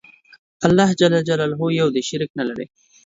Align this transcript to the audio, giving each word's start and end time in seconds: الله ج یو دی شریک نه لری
الله 0.65 0.89
ج 0.99 1.01
یو 1.79 1.87
دی 1.95 2.01
شریک 2.09 2.31
نه 2.39 2.43
لری 2.47 2.65